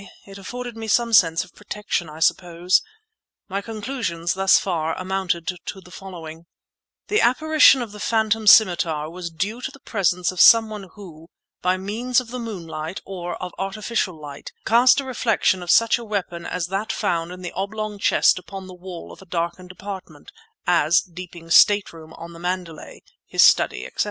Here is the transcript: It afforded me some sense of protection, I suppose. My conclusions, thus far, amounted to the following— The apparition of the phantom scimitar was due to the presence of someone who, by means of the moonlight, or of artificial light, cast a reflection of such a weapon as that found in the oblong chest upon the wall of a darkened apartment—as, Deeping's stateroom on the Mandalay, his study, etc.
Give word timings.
It 0.25 0.39
afforded 0.39 0.75
me 0.75 0.87
some 0.87 1.13
sense 1.13 1.43
of 1.43 1.53
protection, 1.53 2.09
I 2.09 2.21
suppose. 2.21 2.81
My 3.47 3.61
conclusions, 3.61 4.33
thus 4.33 4.57
far, 4.57 4.97
amounted 4.97 5.51
to 5.63 5.79
the 5.79 5.91
following— 5.91 6.47
The 7.07 7.21
apparition 7.21 7.83
of 7.83 7.91
the 7.91 7.99
phantom 7.99 8.47
scimitar 8.47 9.11
was 9.11 9.29
due 9.29 9.61
to 9.61 9.69
the 9.69 9.79
presence 9.79 10.31
of 10.31 10.41
someone 10.41 10.89
who, 10.95 11.27
by 11.61 11.77
means 11.77 12.19
of 12.19 12.29
the 12.29 12.39
moonlight, 12.39 12.99
or 13.05 13.35
of 13.35 13.53
artificial 13.59 14.19
light, 14.19 14.51
cast 14.65 14.99
a 14.99 15.05
reflection 15.05 15.61
of 15.61 15.69
such 15.69 15.99
a 15.99 16.03
weapon 16.03 16.47
as 16.47 16.69
that 16.69 16.91
found 16.91 17.31
in 17.31 17.43
the 17.43 17.51
oblong 17.53 17.99
chest 17.99 18.39
upon 18.39 18.65
the 18.65 18.73
wall 18.73 19.11
of 19.11 19.21
a 19.21 19.25
darkened 19.27 19.71
apartment—as, 19.71 21.01
Deeping's 21.01 21.55
stateroom 21.55 22.11
on 22.13 22.33
the 22.33 22.39
Mandalay, 22.39 23.03
his 23.27 23.43
study, 23.43 23.85
etc. 23.85 23.99